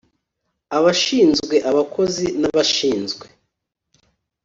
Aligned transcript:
abashinzwe 0.77 1.55
abakozi 1.69 2.25
n 2.41 2.43
abashinzwe 2.49 3.25